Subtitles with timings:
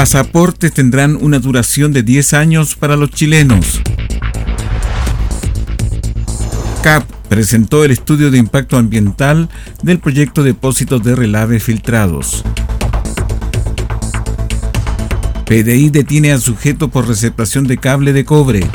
[0.00, 3.82] Pasaportes tendrán una duración de 10 años para los chilenos.
[6.82, 9.50] CAP presentó el estudio de impacto ambiental
[9.82, 12.42] del proyecto Depósitos de Relave Filtrados.
[15.44, 18.66] PDI detiene al sujeto por receptación de cable de cobre.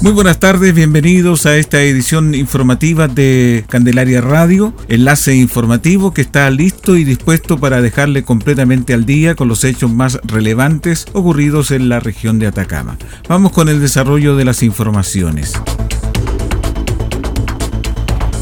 [0.00, 6.48] Muy buenas tardes, bienvenidos a esta edición informativa de Candelaria Radio, enlace informativo que está
[6.50, 11.88] listo y dispuesto para dejarle completamente al día con los hechos más relevantes ocurridos en
[11.88, 12.96] la región de Atacama.
[13.28, 15.54] Vamos con el desarrollo de las informaciones.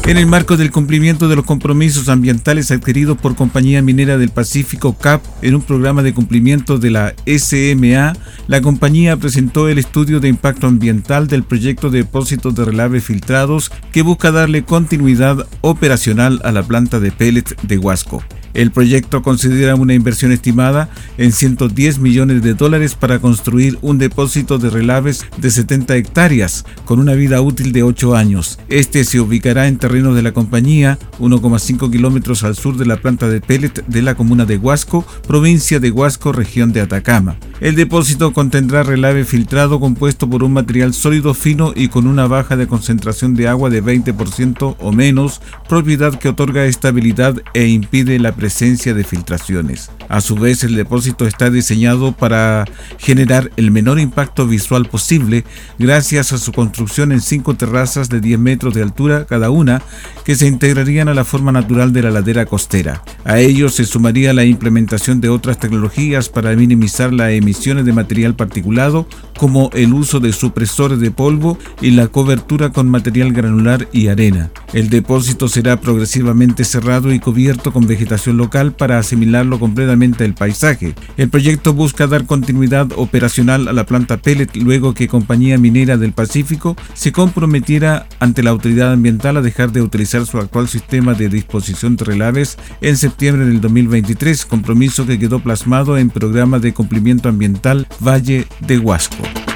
[0.07, 4.97] En el marco del cumplimiento de los compromisos ambientales adquiridos por Compañía Minera del Pacífico
[4.97, 8.13] CAP en un programa de cumplimiento de la SMA,
[8.47, 13.69] la compañía presentó el estudio de impacto ambiental del proyecto de depósitos de relave filtrados
[13.91, 18.23] que busca darle continuidad operacional a la planta de pellets de Huasco.
[18.57, 24.57] El proyecto considera una inversión estimada en 110 millones de dólares para construir un depósito
[24.57, 28.57] de relaves de 70 hectáreas con una vida útil de 8 años.
[28.67, 33.29] Este se ubicará en terrenos de la compañía, 1,5 kilómetros al sur de la planta
[33.29, 37.37] de pellet de la comuna de Huasco, provincia de Huasco, región de Atacama.
[37.59, 42.55] El depósito contendrá relave filtrado compuesto por un material sólido fino y con una baja
[42.55, 48.31] de concentración de agua de 20% o menos, propiedad que otorga estabilidad e impide la
[48.47, 49.91] presencia de filtraciones.
[50.07, 52.63] A su vez, el depósito está diseñado para
[52.97, 55.43] generar el menor impacto visual posible
[55.77, 59.81] gracias a su construcción en cinco terrazas de 10 metros de altura cada una
[60.23, 63.03] que se integrarían a la forma natural de la ladera costera.
[63.25, 67.93] A ello se sumaría la implementación de otras tecnologías para minimizar la emisión emisiones de
[67.93, 69.07] material particulado,
[69.37, 74.51] como el uso de supresores de polvo y la cobertura con material granular y arena.
[74.73, 80.93] El depósito será progresivamente cerrado y cubierto con vegetación local para asimilarlo completamente al paisaje.
[81.17, 86.13] El proyecto busca dar continuidad operacional a la planta pellet luego que Compañía Minera del
[86.13, 91.29] Pacífico se comprometiera ante la autoridad ambiental a dejar de utilizar su actual sistema de
[91.29, 97.29] disposición de relaves en septiembre del 2023, compromiso que quedó plasmado en programa de cumplimiento
[97.29, 99.46] ambiental ambiental Valle de Huasco.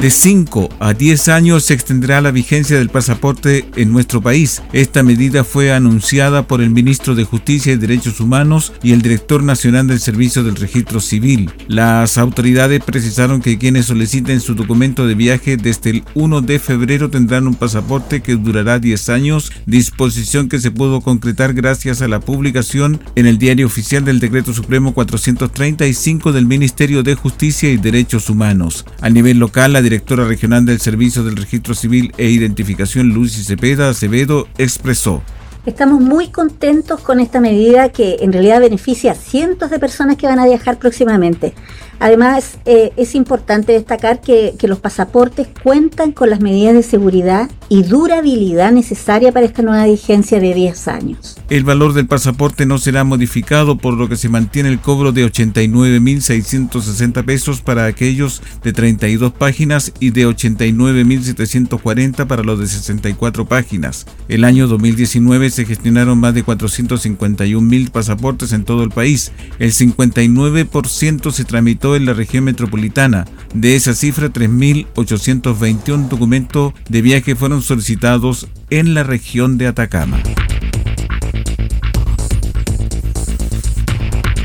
[0.00, 4.62] De 5 a 10 años se extenderá la vigencia del pasaporte en nuestro país.
[4.72, 9.42] Esta medida fue anunciada por el ministro de Justicia y Derechos Humanos y el director
[9.42, 11.50] nacional del Servicio del Registro Civil.
[11.66, 17.10] Las autoridades precisaron que quienes soliciten su documento de viaje desde el 1 de febrero
[17.10, 22.20] tendrán un pasaporte que durará 10 años, disposición que se pudo concretar gracias a la
[22.20, 28.30] publicación en el Diario Oficial del Decreto Supremo 435 del Ministerio de Justicia y Derechos
[28.30, 28.84] Humanos.
[29.00, 33.88] A nivel local, la directora regional del Servicio del Registro Civil e Identificación, Lucy Cepeda
[33.88, 35.22] Acevedo, expresó.
[35.64, 40.26] Estamos muy contentos con esta medida que en realidad beneficia a cientos de personas que
[40.26, 41.54] van a viajar próximamente.
[42.00, 47.84] Además, eh, es importante destacar que, los pasaportes cuentan con las medidas de seguridad y
[47.84, 51.38] durabilidad necesaria para esta nueva vigencia de 10 años.
[51.48, 55.24] El valor del pasaporte no será modificado, por lo que se mantiene el cobro de
[55.24, 64.04] 89.660 pesos para aquellos de 32 páginas y de 89.740 para los de 64 páginas.
[64.28, 69.32] El año 2019 se gestionaron más de 451.000 pasaportes en todo el país.
[69.58, 73.24] El 59% se tramitó en la región metropolitana.
[73.54, 80.18] De esa cifra, 3.821 documentos de viaje fueron solicitados en la región de Atacama.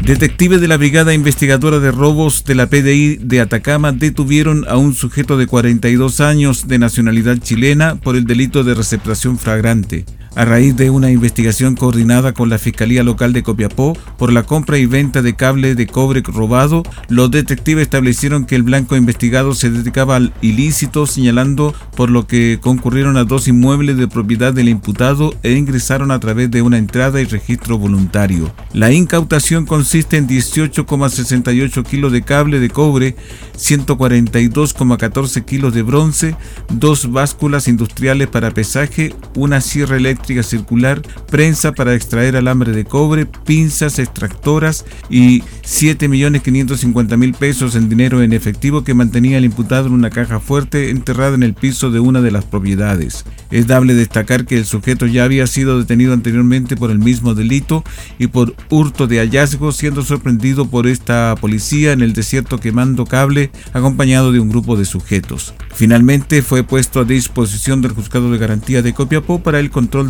[0.04, 4.94] Detectives de la Brigada Investigadora de Robos de la PDI de Atacama detuvieron a un
[4.94, 10.76] sujeto de 42 años de nacionalidad chilena por el delito de receptación flagrante a raíz
[10.76, 15.22] de una investigación coordinada con la Fiscalía Local de Copiapó por la compra y venta
[15.22, 20.34] de cable de cobre robado, los detectives establecieron que el blanco investigado se dedicaba al
[20.42, 26.12] ilícito, señalando por lo que concurrieron a dos inmuebles de propiedad del imputado e ingresaron
[26.12, 28.54] a través de una entrada y registro voluntario.
[28.74, 33.16] La incautación consiste en 18,68 kilos de cable de cobre,
[33.58, 36.36] 142,14 kilos de bronce,
[36.70, 43.26] dos básculas industriales para pesaje, una sierra eléctrica circular, prensa para extraer alambre de cobre,
[43.26, 50.10] pinzas extractoras y 7.550.000 pesos en dinero en efectivo que mantenía el imputado en una
[50.10, 53.26] caja fuerte enterrada en el piso de una de las propiedades.
[53.52, 57.84] Es dable destacar que el sujeto ya había sido detenido anteriormente por el mismo delito
[58.18, 63.52] y por hurto de hallazgos, siendo sorprendido por esta policía en el desierto quemando cable
[63.74, 65.54] acompañado de un grupo de sujetos.
[65.74, 70.10] Finalmente fue puesto a disposición del juzgado de garantía de Copiapó para el control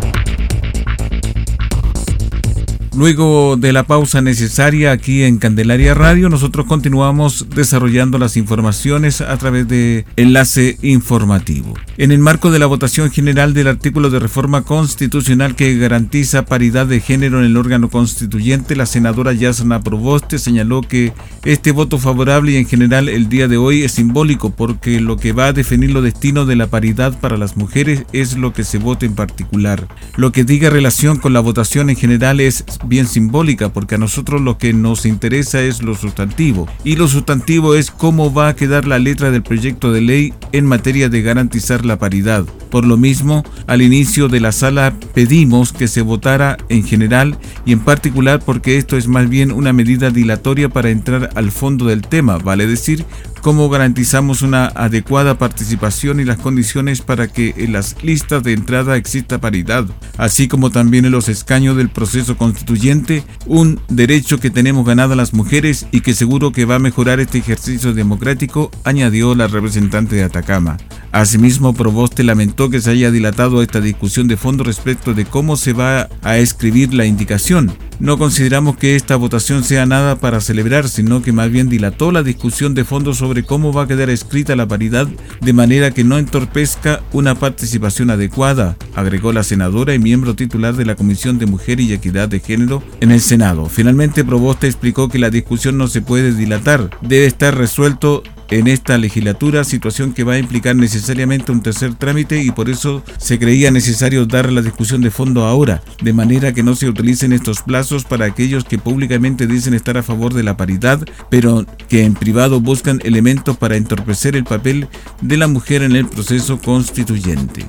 [2.93, 9.37] Luego de la pausa necesaria aquí en Candelaria Radio, nosotros continuamos desarrollando las informaciones a
[9.37, 11.73] través de enlace informativo.
[11.97, 16.85] En el marco de la votación general del artículo de reforma constitucional que garantiza paridad
[16.85, 21.13] de género en el órgano constituyente, la senadora Yasna Proboste señaló que
[21.45, 25.31] este voto favorable y en general el día de hoy es simbólico porque lo que
[25.31, 28.79] va a definir los destinos de la paridad para las mujeres es lo que se
[28.79, 29.87] vote en particular.
[30.17, 34.41] Lo que diga relación con la votación en general es bien simbólica porque a nosotros
[34.41, 38.87] lo que nos interesa es lo sustantivo y lo sustantivo es cómo va a quedar
[38.87, 42.45] la letra del proyecto de ley en materia de garantizar la paridad.
[42.69, 47.73] Por lo mismo, al inicio de la sala pedimos que se votara en general y
[47.73, 52.01] en particular porque esto es más bien una medida dilatoria para entrar al fondo del
[52.01, 53.05] tema, vale decir,
[53.41, 58.95] cómo garantizamos una adecuada participación y las condiciones para que en las listas de entrada
[58.95, 59.85] exista paridad,
[60.17, 65.33] así como también en los escaños del proceso constituyente, un derecho que tenemos ganado las
[65.33, 70.23] mujeres y que seguro que va a mejorar este ejercicio democrático, añadió la representante de
[70.23, 70.77] Atacama.
[71.11, 75.73] Asimismo, Proboste lamentó que se haya dilatado esta discusión de fondo respecto de cómo se
[75.73, 77.71] va a escribir la indicación.
[78.01, 82.23] No consideramos que esta votación sea nada para celebrar, sino que más bien dilató la
[82.23, 85.07] discusión de fondo sobre cómo va a quedar escrita la paridad
[85.39, 90.85] de manera que no entorpezca una participación adecuada, agregó la senadora y miembro titular de
[90.85, 93.67] la Comisión de Mujer y Equidad de Género en el Senado.
[93.67, 98.97] Finalmente, Proboste explicó que la discusión no se puede dilatar, debe estar resuelto en esta
[98.97, 103.71] legislatura, situación que va a implicar necesariamente un tercer trámite y por eso se creía
[103.71, 108.03] necesario dar la discusión de fondo ahora, de manera que no se utilicen estos plazos
[108.03, 112.59] para aquellos que públicamente dicen estar a favor de la paridad, pero que en privado
[112.59, 114.87] buscan elementos para entorpecer el papel
[115.21, 117.65] de la mujer en el proceso constituyente.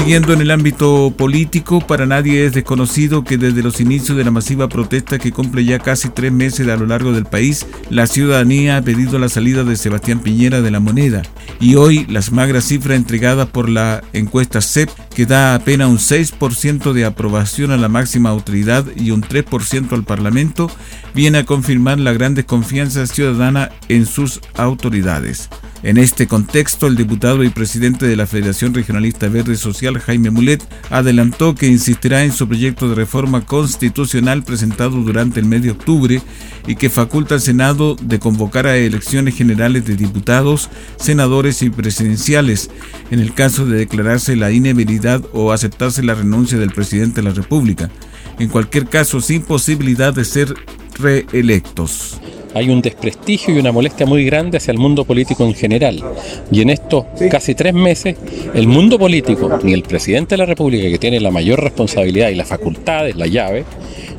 [0.00, 4.30] Siguiendo en el ámbito político, para nadie es desconocido que desde los inicios de la
[4.30, 8.78] masiva protesta que cumple ya casi tres meses a lo largo del país, la ciudadanía
[8.78, 11.20] ha pedido la salida de Sebastián Piñera de la moneda.
[11.60, 16.94] Y hoy las magras cifras entregadas por la encuesta CEP, que da apenas un 6%
[16.94, 20.70] de aprobación a la máxima autoridad y un 3% al Parlamento,
[21.14, 25.50] viene a confirmar la gran desconfianza ciudadana en sus autoridades.
[25.82, 30.62] En este contexto, el diputado y presidente de la Federación Regionalista Verde Social, Jaime Mulet,
[30.90, 36.20] adelantó que insistirá en su proyecto de reforma constitucional presentado durante el mes de octubre
[36.66, 40.68] y que faculta al Senado de convocar a elecciones generales de diputados,
[40.98, 42.70] senadores y presidenciales,
[43.10, 47.34] en el caso de declararse la inhabilidad o aceptarse la renuncia del presidente de la
[47.34, 47.90] República,
[48.38, 50.54] en cualquier caso sin posibilidad de ser
[50.98, 52.20] reelectos
[52.54, 56.02] hay un desprestigio y una molestia muy grande hacia el mundo político en general.
[56.50, 58.16] Y en estos casi tres meses,
[58.54, 62.34] el mundo político, ni el presidente de la República, que tiene la mayor responsabilidad y
[62.34, 63.64] las facultades, la llave,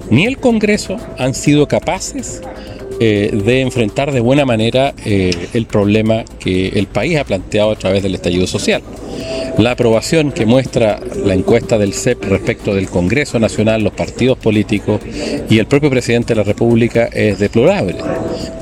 [0.10, 2.42] ni el Congreso han sido capaces
[3.00, 7.76] eh, de enfrentar de buena manera eh, el problema que el país ha planteado a
[7.76, 8.84] través del estallido social.
[9.62, 15.00] La aprobación que muestra la encuesta del CEP respecto del Congreso Nacional, los partidos políticos
[15.52, 17.98] y el propio presidente de la República es deplorable.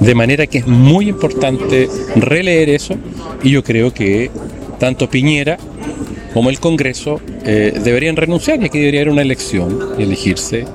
[0.02, 1.88] De manera que es muy importante
[2.18, 2.96] releer eso
[3.42, 4.30] y yo creo que
[4.78, 5.58] tanto Piñera
[6.34, 10.66] como el Congreso eh, deberían renunciar y aquí debería haber una elección y elegirse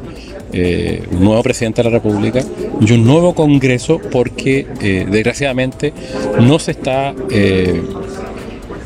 [0.54, 2.42] eh, un nuevo presidente de la República
[2.80, 5.92] y un nuevo Congreso porque eh, desgraciadamente
[6.40, 7.14] no se está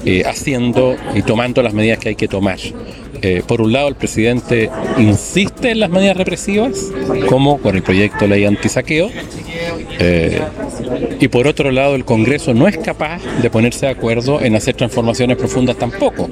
[0.08, 2.58] eh, haciendo y tomando las medidas que hay que tomar.
[3.46, 6.92] por un lado, el presidente insiste en las medidas represivas,
[7.28, 9.10] como con el proyecto de ley antisaqueo,
[11.20, 14.76] y por otro lado, el Congreso no es capaz de ponerse de acuerdo en hacer
[14.76, 16.30] transformaciones profundas tampoco.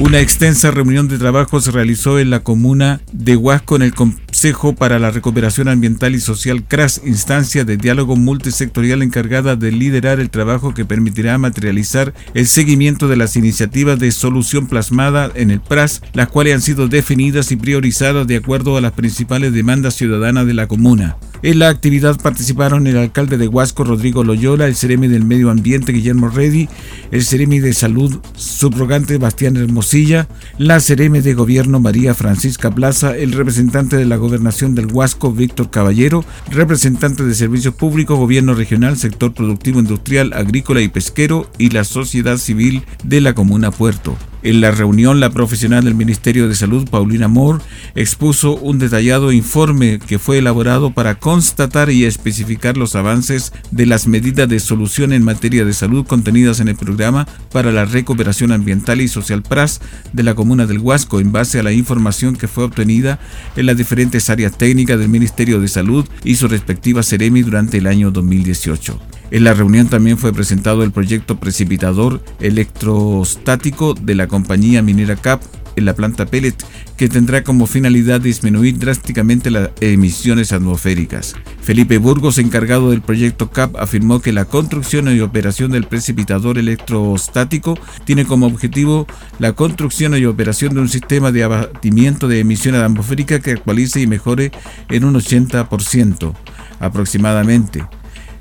[0.00, 4.74] Una extensa reunión de trabajo se realizó en la comuna de Huasco en el Consejo
[4.74, 10.30] para la Recuperación Ambiental y Social CRAS, instancia de diálogo multisectorial encargada de liderar el
[10.30, 16.00] trabajo que permitirá materializar el seguimiento de las iniciativas de solución plasmada en el PRAS,
[16.14, 20.54] las cuales han sido definidas y priorizadas de acuerdo a las principales demandas ciudadanas de
[20.54, 21.18] la comuna.
[21.42, 25.90] En la actividad participaron el alcalde de Huasco, Rodrigo Loyola, el Ceremi del Medio Ambiente,
[25.90, 26.68] Guillermo Reddy,
[27.10, 30.28] el Ceremi de Salud, subrogante Bastián Hermosilla,
[30.58, 35.70] la Ceremi de Gobierno, María Francisca Plaza, el representante de la Gobernación del Huasco, Víctor
[35.70, 41.84] Caballero, representante de Servicios Públicos, Gobierno Regional, Sector Productivo Industrial, Agrícola y Pesquero y la
[41.84, 44.14] sociedad civil de la Comuna Puerto.
[44.42, 47.62] En la reunión, la profesional del Ministerio de Salud, Paulina Moore,
[47.94, 54.06] expuso un detallado informe que fue elaborado para constatar y especificar los avances de las
[54.06, 59.02] medidas de solución en materia de salud contenidas en el programa para la recuperación ambiental
[59.02, 59.80] y social PRAS
[60.14, 63.18] de la comuna del Huasco en base a la información que fue obtenida
[63.56, 67.86] en las diferentes áreas técnicas del Ministerio de Salud y su respectiva Ceremi durante el
[67.86, 69.19] año 2018.
[69.30, 75.40] En la reunión también fue presentado el proyecto precipitador electrostático de la compañía minera CAP
[75.76, 76.56] en la planta pellet,
[76.96, 81.36] que tendrá como finalidad disminuir drásticamente las emisiones atmosféricas.
[81.62, 87.78] Felipe Burgos, encargado del proyecto CAP, afirmó que la construcción y operación del precipitador electrostático
[88.04, 89.06] tiene como objetivo
[89.38, 94.08] la construcción y operación de un sistema de abatimiento de emisiones atmosféricas que actualice y
[94.08, 94.50] mejore
[94.88, 96.34] en un 80%
[96.80, 97.84] aproximadamente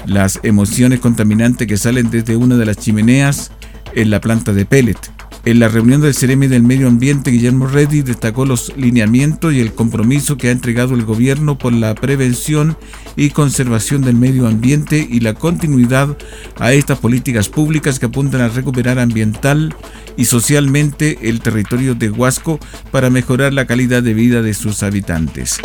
[0.06, 3.52] las emociones contaminantes que salen desde una de las chimeneas
[3.94, 4.98] en la planta de pellet.
[5.46, 9.74] En la reunión del Ceremi del Medio Ambiente, Guillermo Reddy destacó los lineamientos y el
[9.74, 12.78] compromiso que ha entregado el gobierno por la prevención
[13.16, 16.18] y conservación del medio ambiente y la continuidad
[16.60, 19.74] a estas políticas públicas que apuntan a recuperar ambiental
[20.18, 22.60] y socialmente el territorio de Huasco
[22.92, 25.60] para mejorar la calidad de vida de sus habitantes.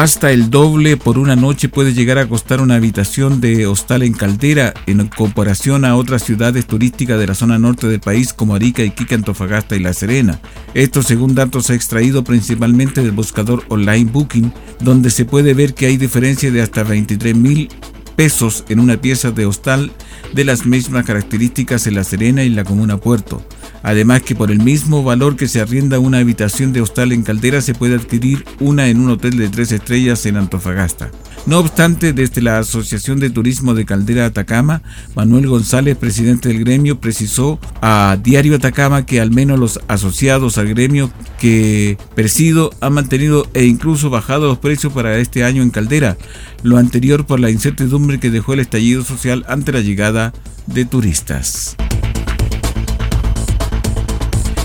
[0.00, 4.12] Hasta el doble por una noche puede llegar a costar una habitación de hostal en
[4.12, 8.84] Caldera en comparación a otras ciudades turísticas de la zona norte del país como Arica,
[8.84, 10.38] Iquique, Antofagasta y La Serena.
[10.72, 15.96] Esto según datos extraídos principalmente del buscador online Booking, donde se puede ver que hay
[15.96, 17.68] diferencia de hasta 23 mil
[18.14, 19.90] pesos en una pieza de hostal
[20.32, 23.42] de las mismas características en La Serena y la Comuna Puerto.
[23.82, 27.60] Además que por el mismo valor que se arrienda una habitación de hostal en Caldera
[27.60, 31.10] se puede adquirir una en un hotel de tres estrellas en Antofagasta.
[31.46, 34.82] No obstante, desde la Asociación de Turismo de Caldera Atacama,
[35.14, 40.68] Manuel González, presidente del gremio, precisó a Diario Atacama que al menos los asociados al
[40.68, 46.18] gremio que presido han mantenido e incluso bajado los precios para este año en Caldera,
[46.62, 50.34] lo anterior por la incertidumbre que dejó el estallido social ante la llegada
[50.66, 51.76] de turistas.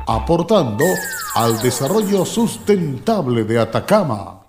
[0.06, 0.84] aportando
[1.34, 4.39] al desarrollo sustentable de Atacama.